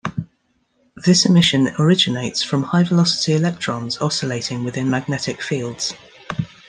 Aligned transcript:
This 0.95 1.27
emission 1.27 1.67
originates 1.77 2.41
from 2.41 2.63
high-velocity 2.63 3.33
electrons 3.33 3.99
oscillating 3.99 4.63
within 4.63 4.89
magnetic 4.89 5.43
fields. 5.43 5.93